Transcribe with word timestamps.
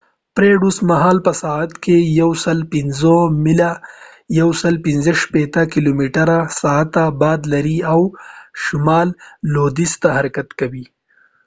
فریډ 0.33 0.61
اوس 0.67 0.77
مهال 0.89 1.17
په 1.25 1.31
ساعت 1.41 1.71
کې 1.83 1.97
105 2.17 3.17
میله 3.43 3.71
165 4.35 5.73
کیلومتره/ساعت 5.73 6.93
باد 7.21 7.41
لري 7.53 7.77
او 7.93 8.01
شمال 8.63 9.07
لوېدیځ 9.53 9.91
ته 10.01 10.09
حرکت 10.17 10.47
کوي 10.59 10.85